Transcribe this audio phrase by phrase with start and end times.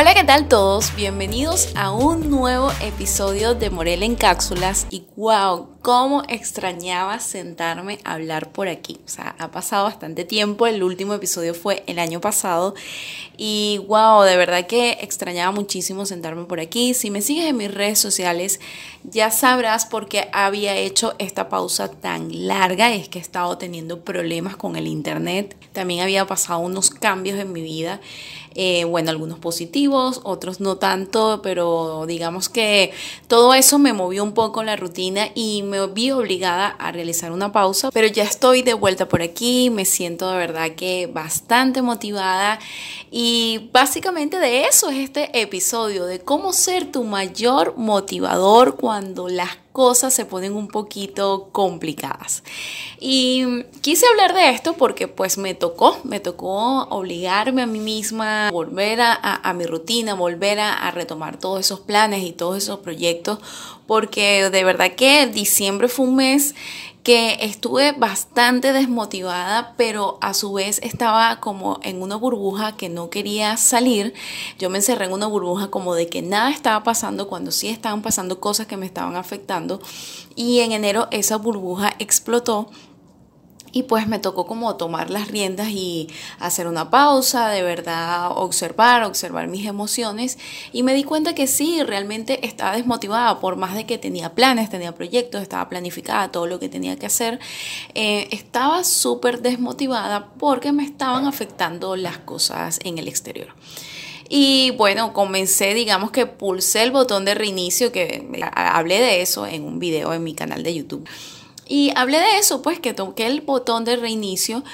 [0.00, 0.94] Hola, ¿qué tal todos?
[0.94, 8.14] Bienvenidos a un nuevo episodio de Morel en Cápsulas y wow, cómo extrañaba sentarme a
[8.14, 8.98] hablar por aquí.
[9.06, 12.74] O sea, ha pasado bastante tiempo, el último episodio fue el año pasado
[13.36, 16.92] y wow, de verdad que extrañaba muchísimo sentarme por aquí.
[16.94, 18.58] Si me sigues en mis redes sociales,
[19.04, 22.92] ya sabrás por qué había hecho esta pausa tan larga.
[22.92, 25.56] Es que he estado teniendo problemas con el internet.
[25.72, 28.00] También había pasado unos cambios en mi vida.
[28.60, 32.90] Eh, bueno, algunos positivos, otros no tanto, pero digamos que
[33.28, 37.52] todo eso me movió un poco la rutina y me vi obligada a realizar una
[37.52, 42.58] pausa, pero ya estoy de vuelta por aquí, me siento de verdad que bastante motivada.
[43.10, 49.50] Y básicamente de eso es este episodio, de cómo ser tu mayor motivador cuando las
[49.78, 52.42] cosas se ponen un poquito complicadas.
[52.98, 58.50] Y quise hablar de esto porque pues me tocó, me tocó obligarme a mí misma,
[58.50, 63.38] volver a, mi rutina, volver a, retomar todos esos planes y todos esos proyectos,
[63.86, 66.56] porque de verdad que diciembre fue un mes
[67.08, 73.08] que estuve bastante desmotivada, pero a su vez estaba como en una burbuja que no
[73.08, 74.12] quería salir.
[74.58, 78.02] Yo me encerré en una burbuja como de que nada estaba pasando cuando sí estaban
[78.02, 79.80] pasando cosas que me estaban afectando.
[80.36, 82.68] Y en enero esa burbuja explotó
[83.72, 86.08] y pues me tocó como tomar las riendas y
[86.38, 90.38] hacer una pausa, de verdad observar, observar mis emociones
[90.72, 94.70] y me di cuenta que sí, realmente estaba desmotivada por más de que tenía planes,
[94.70, 97.38] tenía proyectos, estaba planificada todo lo que tenía que hacer,
[97.94, 103.48] eh, estaba súper desmotivada porque me estaban afectando las cosas en el exterior.
[104.28, 109.64] Y bueno, comencé, digamos que pulsé el botón de reinicio, que hablé de eso en
[109.64, 111.08] un video en mi canal de YouTube.
[111.68, 114.64] Y hablé de eso, pues que toqué el botón de reinicio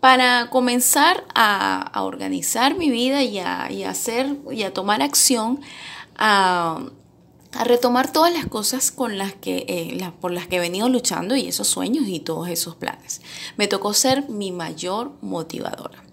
[0.00, 5.60] para comenzar a, organizar mi vida y a, hacer y a tomar acción,
[6.16, 6.80] a,
[7.64, 11.48] retomar todas las cosas con las que, eh, por las que he venido luchando y
[11.48, 13.22] esos sueños y todos esos planes.
[13.56, 16.04] Me tocó ser mi mayor motivadora.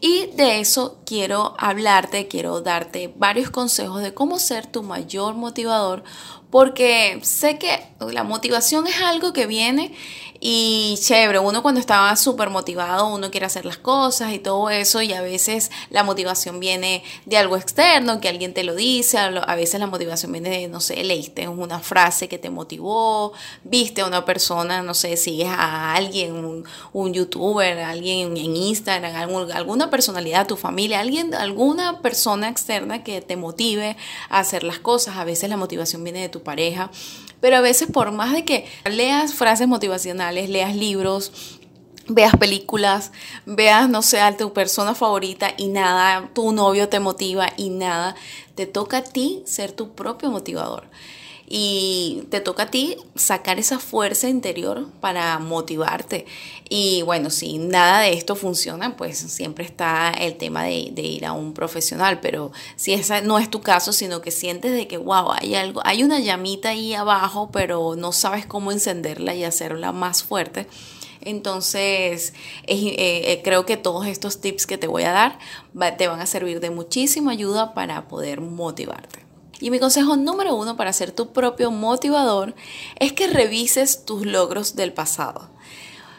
[0.00, 6.04] Y de eso quiero hablarte, quiero darte varios consejos de cómo ser tu mayor motivador
[6.50, 9.92] porque sé que la motivación es algo que viene
[10.40, 15.02] y chévere, uno cuando estaba súper motivado, uno quiere hacer las cosas y todo eso,
[15.02, 19.54] y a veces la motivación viene de algo externo, que alguien te lo dice, a
[19.56, 23.32] veces la motivación viene de, no sé, leíste una frase que te motivó,
[23.64, 29.90] viste a una persona, no sé, sigues a alguien, un, youtuber, alguien en Instagram, alguna
[29.90, 33.96] personalidad, tu familia, alguien, alguna persona externa que te motive
[34.28, 36.90] a hacer las cosas, a veces la motivación viene de tu pareja.
[37.40, 41.58] Pero a veces por más de que leas frases motivacionales, leas libros,
[42.08, 43.12] veas películas,
[43.46, 48.16] veas, no sé, a tu persona favorita y nada, tu novio te motiva y nada,
[48.54, 50.88] te toca a ti ser tu propio motivador
[51.50, 56.26] y te toca a ti sacar esa fuerza interior para motivarte.
[56.68, 61.32] Y bueno, si nada de esto funciona, pues siempre está el tema de, ir a
[61.32, 65.32] un profesional, pero si ese no es tu caso, sino que sientes de que, wow,
[65.32, 70.22] hay algo, hay una llamita ahí abajo, pero no sabes cómo encenderla y hacerla más
[70.22, 70.66] fuerte.
[71.22, 72.34] Entonces,
[72.66, 75.38] eh, eh, creo que todos estos tips que te voy a dar
[75.96, 79.27] te van a servir de muchísima ayuda para poder motivarte.
[79.60, 82.54] Y mi consejo número uno para ser tu propio motivador
[82.96, 85.50] es que revises tus logros del pasado.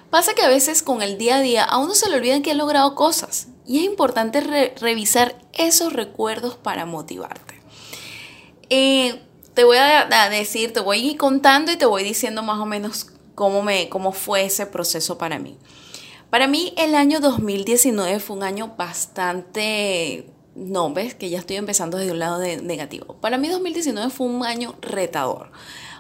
[0.10, 2.52] Pasa que a veces con el día a día a uno se le olvidan que
[2.52, 4.42] ha logrado cosas y es importante
[4.80, 7.62] revisar esos recuerdos para motivarte.
[8.70, 9.22] Eh,
[9.54, 12.66] te voy a, decir, te voy a ir contando y te voy diciendo más o
[12.66, 15.58] menos cómo, fue ese proceso para mí.
[16.30, 21.98] Para mí el año 2019 fue un año bastante no, ves que ya estoy empezando
[21.98, 23.16] desde un lado de negativo.
[23.22, 25.52] Para mí 2019 fue un año retador.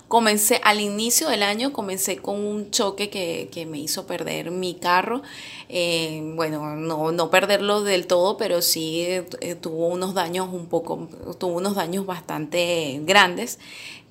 [0.09, 5.21] Comencé al inicio del año, comencé con un choque que, me hizo perder mi carro.
[5.69, 11.07] Eh, bueno, no, no, perderlo del todo, pero sí eh, tuvo unos daños un poco,
[11.37, 13.59] tuvo unos daños bastante grandes.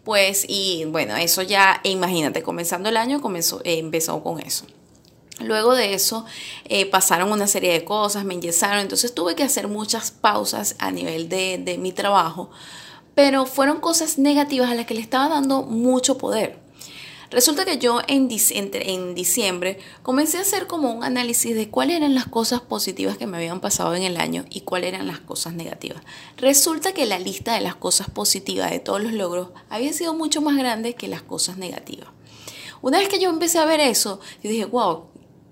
[0.05, 4.67] Pues, y bueno, eso ya, imagínate, comenzando el año comenzó, empezó con eso.
[5.41, 6.25] Luego de eso
[6.65, 10.91] eh, pasaron una serie de cosas, me enyesaron, entonces tuve que hacer muchas pausas a
[10.91, 12.51] nivel de, mi trabajo.
[13.15, 16.69] pero fueron cosas negativas a las que le estaba dando mucho poder.
[17.31, 22.27] Resulta que yo en, diciembre comencé a hacer como un análisis de cuáles eran las
[22.27, 26.03] cosas positivas que me habían pasado en el año y cuáles eran las cosas negativas.
[26.39, 30.41] Resulta que la lista de las cosas positivas de todos los logros había sido mucho
[30.41, 32.09] más grande que las cosas negativas.
[32.81, 35.09] Una vez que yo empecé a ver eso, yo dije, wow,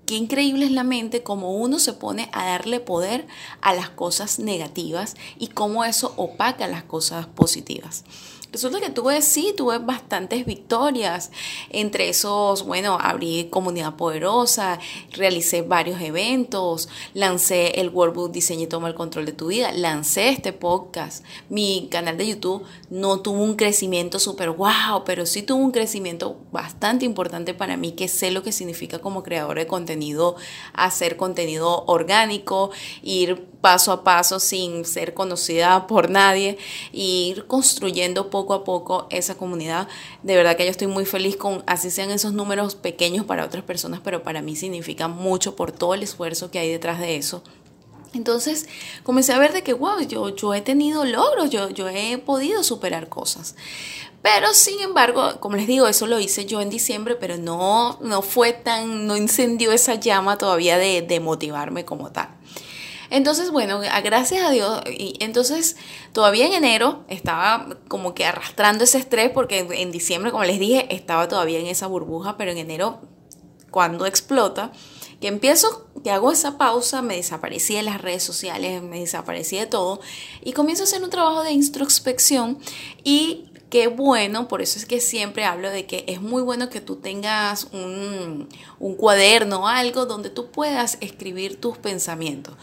[0.07, 3.27] qué increíble es la mente como uno se pone a darle poder
[3.61, 8.05] a las cosas negativas y cómo eso opaca las cosas positivas.
[8.51, 11.31] Resulta que tuve, sí, tuve bastantes victorias.
[11.69, 14.79] Entre esos, bueno, abrí Comunidad Poderosa,
[15.11, 20.29] realicé varios eventos, lancé el Workbook Diseño y Toma el Control de tu Vida, lancé
[20.29, 21.25] este podcast.
[21.49, 26.37] Mi canal de YouTube no tuvo un crecimiento súper wow, pero sí tuvo un crecimiento
[26.53, 30.37] bastante importante para mí, que sé lo que significa como creador de contenido,
[30.73, 32.71] hacer contenido orgánico,
[33.03, 36.57] ir paso a paso sin ser conocida por nadie
[36.93, 39.87] e ir construyendo poco a poco esa comunidad.
[40.23, 43.63] De verdad que yo estoy muy feliz con, así sean esos números pequeños para otras
[43.63, 47.43] personas, pero para mí significa mucho por todo el esfuerzo que hay detrás de eso.
[48.13, 48.67] Entonces
[49.03, 52.63] comencé a ver de que, wow, yo, yo he tenido logros, yo, yo he podido
[52.63, 53.55] superar cosas.
[54.21, 58.21] Pero sin embargo, como les digo, eso lo hice yo en diciembre, pero no, no
[58.21, 62.36] fue tan, no incendió esa llama todavía de, de motivarme como tal.
[63.09, 65.77] Entonces, bueno, gracias a Dios, y entonces
[66.13, 70.93] todavía en enero estaba como que arrastrando ese estrés porque en diciembre, como les dije,
[70.93, 72.99] estaba todavía en esa burbuja, pero en enero,
[73.71, 74.71] cuando explota,
[75.19, 79.65] que empiezo, que hago esa pausa, me desaparecí de las redes sociales, me desaparecí de
[79.65, 79.99] todo
[80.43, 82.59] y comienzo a hacer un trabajo de introspección
[83.03, 86.81] y qué bueno, por eso es que siempre hablo de que es muy bueno que
[86.81, 88.47] tú tengas un,
[88.79, 92.55] un cuaderno algo donde tú puedas escribir tus pensamientos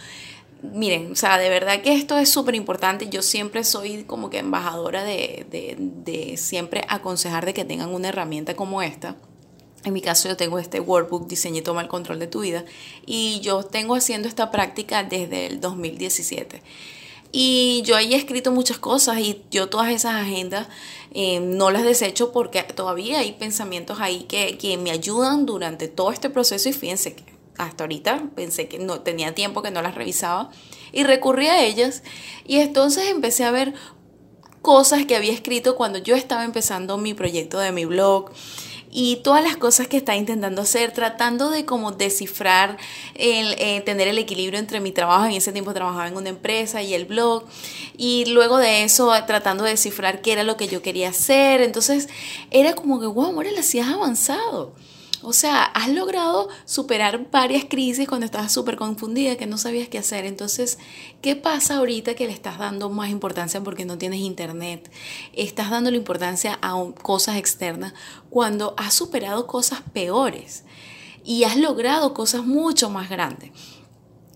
[0.72, 3.08] miren, o sea, de verdad que esto es súper importante.
[3.08, 8.08] Yo siempre soy como que embajadora de, de, de, siempre aconsejar de que tengan una
[8.08, 9.16] herramienta como esta.
[9.84, 12.64] En mi caso yo tengo este workbook Diseña y toma el control de tu vida
[13.04, 16.62] y yo tengo haciendo esta práctica desde el 2017.
[17.32, 20.68] Y yo ahí he escrito muchas cosas y yo todas esas agendas
[21.12, 26.12] eh, no las desecho porque todavía hay pensamientos ahí que, que me ayudan durante todo
[26.12, 29.94] este proceso y fíjense que hasta ahorita pensé que no tenía tiempo que no las
[29.94, 30.50] revisaba
[30.92, 32.02] y recurrí a ellas
[32.46, 33.74] y entonces empecé a ver
[34.62, 38.30] cosas que había escrito cuando yo estaba empezando mi proyecto de mi blog
[38.96, 42.78] y todas las cosas que estaba intentando hacer, tratando de como descifrar,
[43.16, 46.80] el, eh, tener el equilibrio entre mi trabajo, en ese tiempo trabajaba en una empresa
[46.80, 47.44] y el blog,
[47.96, 52.08] y luego de eso tratando de descifrar qué era lo que yo quería hacer, entonces
[52.52, 54.74] era como que, wow, Morel, así has avanzado.
[55.24, 59.98] O sea, has logrado superar varias crisis cuando estabas súper confundida, que no sabías qué
[59.98, 60.26] hacer.
[60.26, 60.78] Entonces,
[61.22, 64.90] ¿qué pasa ahorita que le estás dando más importancia porque no tienes internet?
[65.32, 67.94] Estás dando la importancia a cosas externas
[68.28, 70.64] cuando has superado cosas peores
[71.24, 73.50] y has logrado cosas mucho más grandes.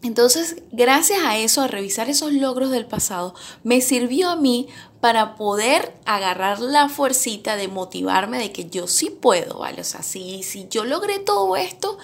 [0.02, 3.34] Entonces, gracias a eso, a revisar esos logros del pasado,
[3.64, 4.68] me sirvió a mí
[5.00, 9.80] para poder agarrar la fuercita de motivarme de que yo sí puedo, ¿vale?
[9.80, 11.98] O sea, si, yo logré todo esto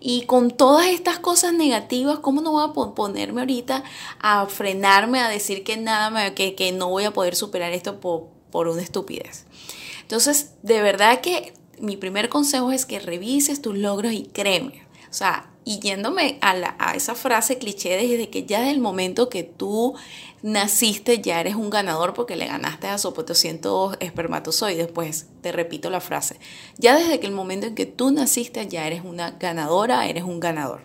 [0.00, 3.84] y con todas estas cosas negativas, ¿cómo no voy a ponerme ahorita
[4.20, 8.00] a frenarme, a decir que nada, me, que, que no voy a poder superar esto
[8.00, 9.46] por, por una estupidez?
[10.02, 14.86] Entonces, de verdad que mi primer consejo es que revises tus logros y créeme.
[15.10, 18.80] O sea, y yéndome a, la, a esa frase cliché desde que ya desde el
[18.80, 19.94] momento que tú
[20.42, 26.00] naciste ya eres un ganador porque le ganaste a Sopotocientos espermatozoides, pues te repito la
[26.00, 26.36] frase,
[26.78, 30.40] ya desde que el momento en que tú naciste ya eres una ganadora, eres un
[30.40, 30.82] ganador.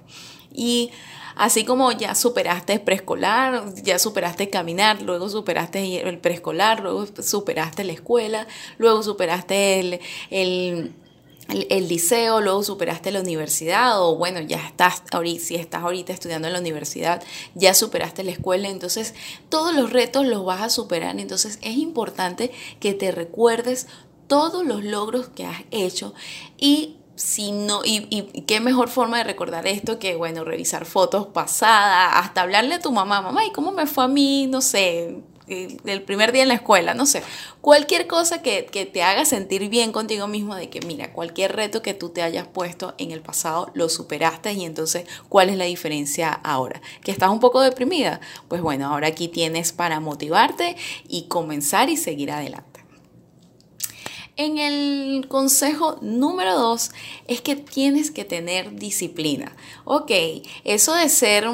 [0.51, 0.91] Y
[1.36, 7.94] así como ya superaste preescolar, ya superaste caminar, luego superaste el preescolar, luego superaste la
[7.94, 10.96] escuela, luego superaste el, el
[11.50, 16.48] el, liceo, luego superaste la universidad o bueno, ya estás ahorita, si estás ahorita estudiando
[16.48, 17.24] en la universidad,
[17.54, 19.14] ya superaste la escuela, entonces
[19.50, 23.88] todos los retos los vas a superar, entonces es importante que te recuerdes
[24.28, 26.14] todos los logros que has hecho
[26.58, 31.28] y si no, y, y, qué mejor forma de recordar esto que, bueno, revisar fotos
[31.28, 34.48] pasadas, hasta hablarle a tu mamá, mamá, ¿y cómo me fue a mí?
[34.48, 37.22] No sé, el primer día en la escuela, no sé,
[37.62, 41.94] cualquier cosa que, te haga sentir bien contigo mismo de que mira, cualquier reto que
[41.94, 46.32] tú te hayas puesto en el pasado lo superaste y entonces, ¿cuál es la diferencia
[46.32, 46.82] ahora?
[47.04, 48.20] ¿Que estás un poco deprimida?
[48.48, 50.75] Pues bueno, ahora aquí tienes para motivarte
[51.08, 52.75] y comenzar y seguir adelante.
[54.38, 56.92] En el consejo número dos
[57.25, 59.56] es que tienes que tener disciplina.
[59.86, 60.12] Ok,
[60.65, 61.48] eso de ser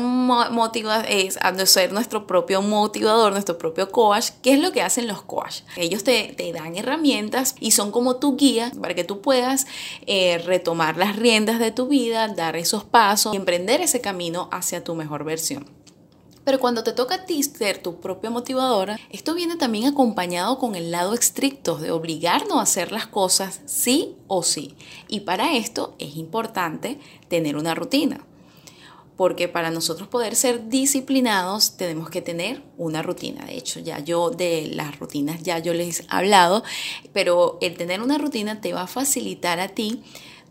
[1.84, 5.62] es nuestro propio motivador, nuestro propio coach, ¿qué es lo que hacen los coach?
[5.78, 9.68] Ellos te, dan herramientas y son como tu guía para que tú puedas
[10.08, 14.84] eh, retomar las riendas de tu vida, dar esos pasos y emprender ese camino hacia
[14.84, 15.81] tu mejor versión.
[16.44, 20.76] Pero cuando te toca a ti ser tu propia motivadora, esto viene también acompañado con
[20.76, 24.76] el lado estricto de obligarnos a hacer las cosas sí o sí.
[25.08, 28.26] Y para esto es importante tener una rutina.
[29.18, 33.46] Porque para nosotros poder ser disciplinados tenemos que tener una rutina.
[33.46, 36.64] De hecho, ya yo de las rutinas ya yo les he hablado,
[37.14, 40.02] pero el tener una rutina te va a facilitar a ti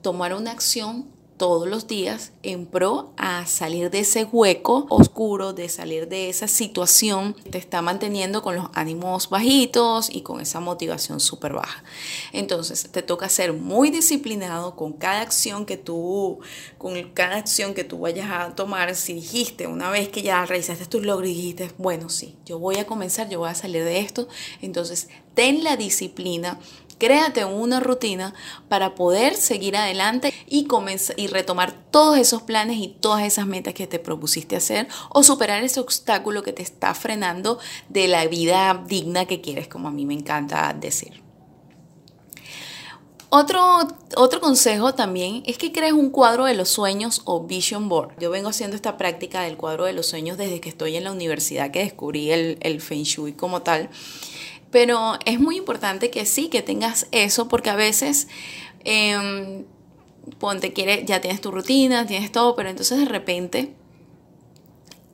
[0.02, 1.06] tomar una acción
[1.40, 6.46] todos los días en pro a salir de ese hueco oscuro, de salir de esa
[6.46, 11.82] situación que te está manteniendo con los ánimos bajitos y con esa motivación súper baja.
[12.34, 16.40] Entonces, te toca ser muy disciplinado con cada acción que tú,
[16.76, 18.94] con cada acción que tú vayas a tomar.
[18.94, 22.76] Si dijiste una vez que ya realizaste tus logros y dijiste, bueno, sí, yo voy
[22.76, 24.28] a comenzar, yo voy a salir de esto,
[24.60, 26.60] entonces ten la disciplina
[27.00, 28.34] Créate una rutina
[28.68, 33.74] para poder seguir adelante y, comenzar, y retomar todos esos planes y todas esas metas
[33.74, 38.84] que te propusiste hacer o superar ese obstáculo que te está frenando de la vida
[38.86, 41.22] digna que quieres, como a mí me encanta decir.
[43.32, 48.10] Otro, otro, consejo también es que crees un cuadro de los sueños o vision board.
[48.18, 51.12] Yo vengo haciendo esta práctica del cuadro de los sueños desde que estoy en la
[51.12, 53.88] universidad, que descubrí el, el Feng Shui como tal.
[54.70, 58.28] Pero es muy importante que sí, que tengas eso, porque a veces,
[58.84, 59.64] eh,
[60.38, 63.74] ponte, quiere, ya tienes tu rutina, tienes todo, pero entonces de repente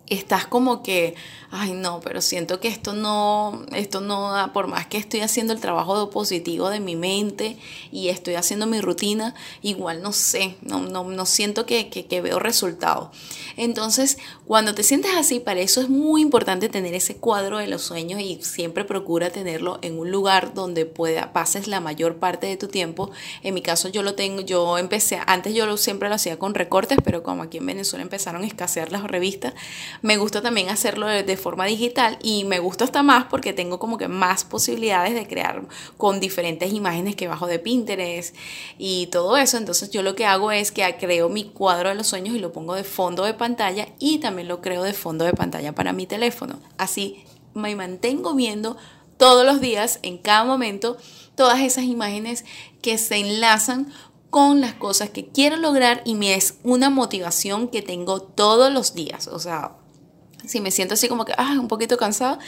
[0.09, 1.15] estás como que,
[1.51, 5.53] ay no, pero siento que esto no, esto no da, por más que estoy haciendo
[5.53, 7.57] el trabajo positivo de mi mente
[7.91, 12.39] y estoy haciendo mi rutina, igual no sé, no, no, no siento que, que, veo
[12.39, 13.11] resultados.
[13.57, 17.83] Entonces, cuando te sientes así, para eso es muy importante tener ese cuadro de los
[17.83, 22.57] sueños y siempre procura tenerlo en un lugar donde pueda, pases la mayor parte de
[22.57, 23.11] tu tiempo.
[23.43, 26.99] En mi caso yo lo tengo, yo empecé, antes yo siempre lo hacía con recortes,
[27.05, 29.55] pero como aquí en Venezuela empezaron a escasear las revistas,
[30.03, 33.99] me gusta también hacerlo de, forma digital y me gusta hasta más porque tengo como
[33.99, 35.63] que más posibilidades de crear
[35.97, 38.35] con diferentes imágenes que bajo de Pinterest
[38.79, 39.57] y todo eso.
[39.59, 42.53] Entonces yo lo que hago es que creo mi cuadro de los sueños y lo
[42.53, 46.07] pongo de fondo de pantalla y también lo creo de fondo de pantalla para mi
[46.07, 46.59] teléfono.
[46.79, 47.25] Así
[47.55, 48.77] me mantengo viendo
[49.17, 50.97] todos los días, en cada momento,
[51.35, 52.45] todas esas imágenes
[52.83, 53.93] que se enlazan
[54.31, 58.95] con las cosas que quiero lograr y me es una motivación que tengo todos los
[58.95, 59.29] días.
[59.29, 59.77] O sea,
[60.47, 62.39] si me siento así como que, ah, un poquito cansado,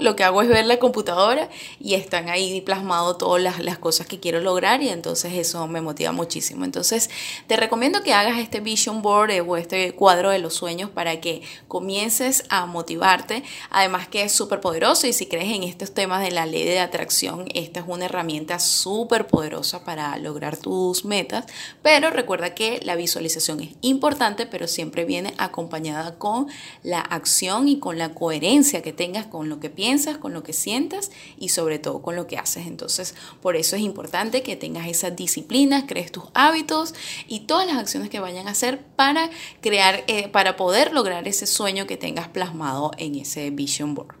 [0.00, 4.06] lo que hago es ver la computadora y están ahí plasmado todas las, las, cosas
[4.06, 6.64] que quiero lograr y entonces eso me motiva muchísimo.
[6.64, 7.10] Entonces
[7.46, 11.20] te recomiendo que hagas este vision board eh, o este cuadro de los sueños para
[11.20, 13.42] que comiences a motivarte.
[13.70, 16.80] Además que es súper poderoso y si crees en estos temas de la ley de
[16.80, 21.46] atracción, esta es una herramienta súper poderosa para lograr tus metas.
[21.82, 26.46] Pero recuerda que la visualización es importante, pero siempre viene acompañada con
[26.82, 30.52] la acción y con la coherencia que tengas con lo que piensas, con lo que
[30.52, 32.68] sientas y sobre todo con lo que haces.
[32.68, 36.94] Entonces, por eso es importante que tengas esas disciplinas, crees tus hábitos
[37.26, 39.28] y todas las acciones que vayan a hacer para
[39.60, 44.14] crear, eh, para poder lograr ese sueño que tengas plasmado en ese vision board.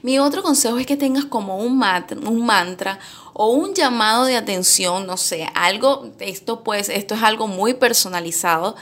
[0.00, 1.80] Mi otro consejo es que tengas como un,
[2.26, 2.98] un mantra
[3.34, 8.74] o un llamado de atención, no sé, algo, esto pues, esto es algo muy personalizado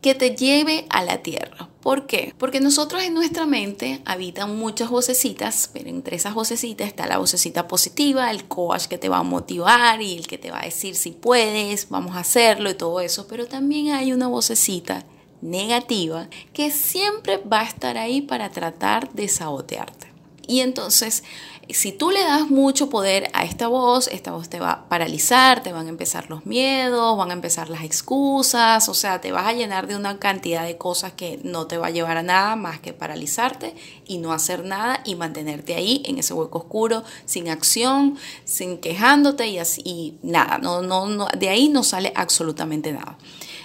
[0.00, 1.68] que te lleve a la tierra.
[1.82, 2.34] ¿Por qué?
[2.38, 7.66] Porque nosotros en nuestra mente habitan muchas vocecitas, pero entre esas vocecitas está la vocecita
[7.66, 10.96] positiva, el coach que te va a motivar y el que te va a decir
[10.96, 15.04] si puedes, vamos a hacerlo y todo eso, pero también hay una vocecita
[15.40, 20.08] negativa que siempre va a estar ahí para tratar de sabotearte.
[20.46, 21.24] Y entonces
[21.70, 25.62] si tú le das mucho poder a esta voz, esta voz te va a paralizar,
[25.62, 29.46] te van a empezar los miedos, van a empezar las excusas, o sea, te vas
[29.46, 32.56] a llenar de una cantidad de cosas que no te va a llevar a nada
[32.56, 33.74] más que paralizarte
[34.06, 39.46] y no hacer nada y mantenerte ahí en ese hueco oscuro, sin acción, sin quejándote
[39.48, 43.18] y así, nada, no, no, no, de ahí no sale absolutamente nada.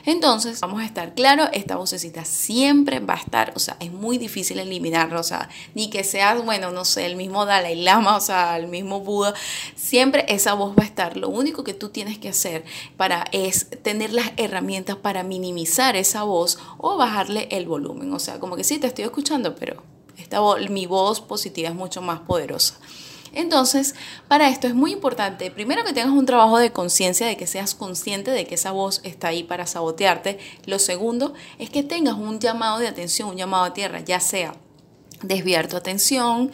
[0.05, 4.17] Entonces, vamos a estar claro, esta vocecita siempre va a estar, o sea, es muy
[4.17, 8.21] difícil eliminarla, o sea, ni que seas, bueno, no sé, el mismo Dalai Lama, o
[8.21, 9.33] sea, el mismo Buda,
[9.75, 11.15] siempre esa voz va a estar.
[11.15, 12.65] Lo único que tú tienes que hacer
[12.97, 18.39] para es tener las herramientas para minimizar esa voz o bajarle el volumen, o sea,
[18.39, 19.81] como que sí te estoy escuchando, pero
[20.17, 22.75] esta mi voz positiva es mucho más poderosa.
[23.33, 23.95] Entonces,
[24.27, 27.75] para esto es muy importante, primero que tengas un trabajo de conciencia, de que seas
[27.75, 30.37] consciente de que esa voz está ahí para sabotearte.
[30.65, 34.55] Lo segundo es que tengas un llamado de atención, un llamado a tierra, ya sea
[35.23, 36.51] desviar tu atención,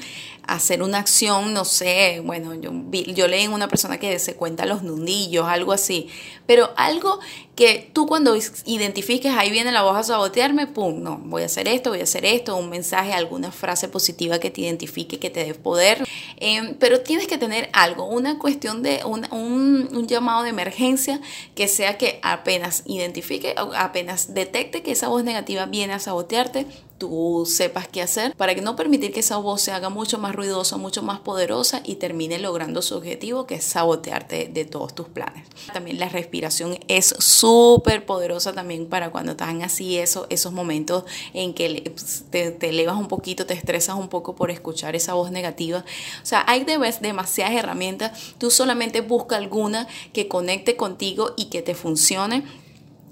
[0.50, 4.65] hacer una acción, no sé, bueno, yo, yo leí en una persona que se cuenta
[4.65, 6.08] los nudillos, algo así,
[6.46, 7.20] pero algo
[7.56, 11.68] que tú cuando identifiques, ahí viene la voz a sabotearme, pum, no, voy a hacer
[11.68, 15.44] esto, voy a hacer esto, un mensaje, alguna frase positiva que te identifique, que te
[15.44, 20.44] dé poder, em, pero tienes que tener algo, una cuestión de un, un, un llamado
[20.44, 21.22] de emergencia
[21.53, 26.65] que sea que apenas identifique, apenas detecte que esa voz negativa viene a sabotearte,
[27.00, 30.36] tú sepas qué hacer para que no permitir que esa voz se haga mucho más
[30.39, 35.08] ruidosa, mucho más poderosa y termine logrando su objetivo que es sabotearte de todos tus
[35.10, 35.46] planes.
[35.74, 41.03] También la respiración es súper poderosa también para cuando están así eso, esos momentos
[41.34, 41.93] en que
[42.31, 45.84] te, te, elevas un poquito, te estresas un poco por escuchar esa voz negativa.
[46.24, 51.75] O sea, hay demasiadas herramientas, tú solamente busca alguna que conecte contigo y que te
[51.75, 52.46] funcione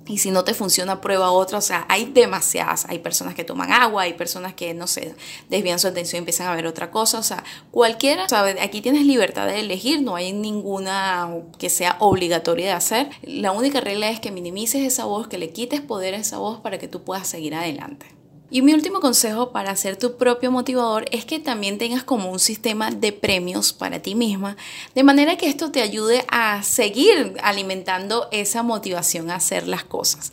[0.07, 1.57] y si no te funciona, prueba otra.
[1.57, 2.85] O sea, hay demasiadas.
[2.89, 5.15] Hay personas que toman agua, hay personas que, no sé,
[5.49, 7.19] desvían su atención y empiezan a ver otra cosa.
[7.19, 8.57] O sea, cualquiera, ¿sabes?
[8.61, 13.09] Aquí tienes libertad de elegir, no hay ninguna que sea obligatoria de hacer.
[13.23, 16.59] La única regla es que minimices esa voz, que le quites poder a esa voz
[16.59, 18.16] para que tú puedas seguir adelante.
[18.49, 22.39] Y mi último consejo para ser tu propio motivador es que también tengas como un
[22.39, 24.55] sistema de premios para ti misma,
[24.95, 30.31] de manera que esto te ayude a seguir alimentando esa motivación a hacer las cosas.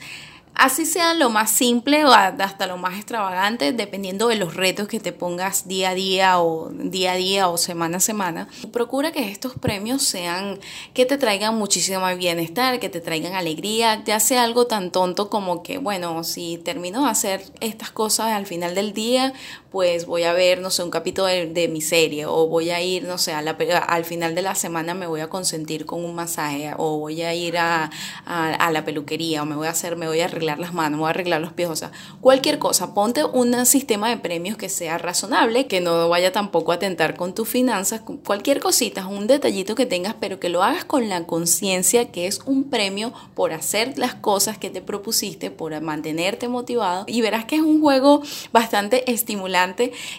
[0.54, 5.00] Así sea lo más simple o hasta lo más extravagante, dependiendo de los retos que
[5.00, 8.48] te pongas día a día o día a día o semana a semana.
[8.72, 10.60] Procura que estos premios sean
[10.92, 15.62] que te traigan muchísimo bienestar, que te traigan alegría, ya sea algo tan tonto como
[15.64, 19.32] que, bueno, si termino de hacer estas cosas al final del día,
[19.74, 23.02] pues voy a ver, no sé, un capítulo de, mi serie o voy a ir,
[23.02, 23.56] no sé, a la,
[23.88, 27.34] al final de la semana me voy a consentir con un masaje o voy a
[27.34, 27.90] ir a,
[28.24, 31.00] a, la peluquería o me voy a hacer, me voy a arreglar las manos, me
[31.00, 31.90] voy a arreglar los pies, o sea,
[32.20, 36.76] cualquier cosa, ponte un sistema de premios que sea razonable, que no vaya tampoco a
[36.76, 41.08] atentar con tus finanzas, cualquier cosita, un detallito que tengas, pero que lo hagas con
[41.08, 46.46] la conciencia que es un premio por hacer las cosas que te propusiste, por mantenerte
[46.46, 48.22] motivado y verás que es un juego
[48.52, 49.63] bastante estimulante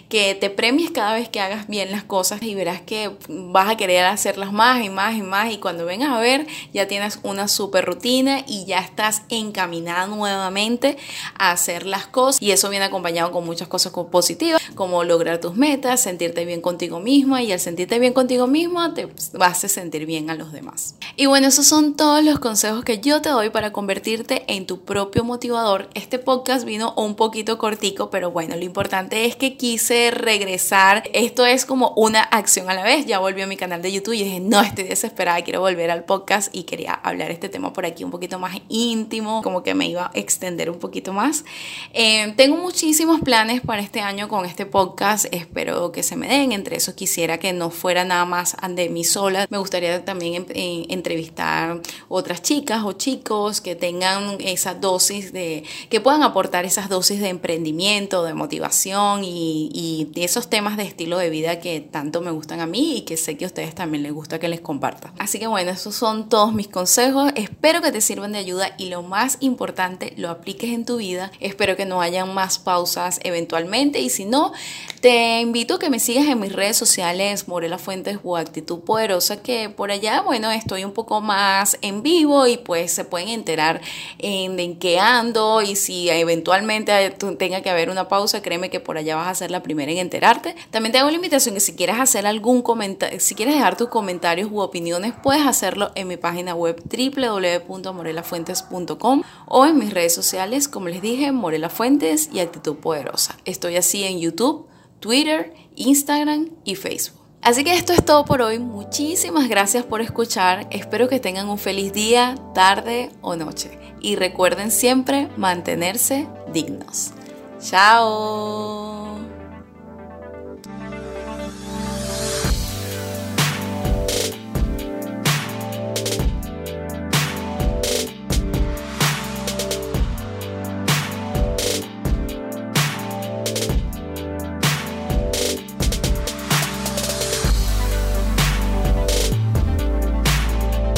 [0.08, 3.76] que te premies cada vez que hagas bien las cosas y verás que vas a
[3.76, 7.48] querer hacerlas más y más y más y cuando vengas a ver ya tienes una
[7.48, 10.96] super rutina y ya estás encaminada nuevamente
[11.38, 15.54] a hacer las cosas y eso viene acompañado con muchas cosas positivas como lograr tus
[15.54, 20.06] metas, sentirte bien contigo misma y al sentirte bien contigo misma te vas a sentir
[20.06, 20.94] bien a los demás.
[21.16, 24.80] Y bueno, esos son todos los consejos que yo te doy para convertirte en tu
[24.80, 25.88] propio motivador.
[25.94, 31.04] Este podcast vino un poquito cortico, pero bueno, lo importante es que quise regresar.
[31.12, 33.06] Esto es como una acción a la vez.
[33.06, 36.04] Ya volví a mi canal de YouTube y dije, no, estoy desesperada, quiero volver al
[36.04, 39.88] podcast y quería hablar este tema por aquí un poquito más íntimo, como que me
[39.88, 41.44] iba a extender un poquito más.
[41.92, 46.52] Eh, tengo muchísimos planes para este año con este podcast, espero que se me den.
[46.52, 49.46] Entre esos quisiera que no fuera nada más de mí sola.
[49.50, 56.22] Me gustaría también entrevistar otras chicas o chicos que tengan esa dosis de, que puedan
[56.22, 61.80] aportar esas dosis de emprendimiento, de motivación y, esos temas de estilo de vida que
[61.80, 64.48] tanto me gustan a mí y que sé que a ustedes también les gusta que
[64.48, 65.12] les comparta.
[65.18, 67.30] Así que bueno, esos son todos mis consejos.
[67.36, 71.30] Espero que te sirvan de ayuda y lo más importante, lo apliques en tu vida.
[71.38, 74.52] Espero que no hayan más pausas eventualmente y si no,
[75.00, 79.42] te invito a que me sigas en mis redes sociales, Morela Fuentes o Actitud Poderosa,
[79.42, 83.80] que por allá, bueno, estoy un poco más en vivo y pues se pueden enterar
[84.18, 88.98] en, en qué ando y si eventualmente tenga que haber una pausa, créeme que por
[88.98, 90.54] allá vas a ser la primera en enterarte.
[90.70, 93.88] También te hago la invitación que si quieres hacer algún comentario, si quieres dejar tus
[93.88, 100.68] comentarios u opiniones, puedes hacerlo en mi página web www.morelafuentes.com o en mis redes sociales,
[100.68, 103.36] como les dije, Morela Fuentes y Actitud Poderosa.
[103.44, 104.66] Estoy así en YouTube,
[105.00, 107.26] Twitter, Instagram y Facebook.
[107.46, 108.58] Así que esto es todo por hoy.
[108.58, 110.66] Muchísimas gracias por escuchar.
[110.72, 113.78] Espero que tengan un feliz día, tarde o noche.
[114.00, 117.12] Y recuerden siempre mantenerse dignos.
[117.60, 119.05] Chao.